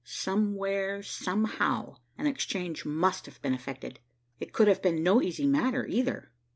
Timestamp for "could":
4.51-4.67